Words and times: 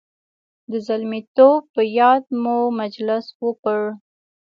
د 0.71 0.73
زلمیتوب 0.87 1.61
په 1.75 1.81
یاد 1.99 2.23
مو 2.41 2.57
مجلس 2.79 3.25
وکړ. 3.43 3.79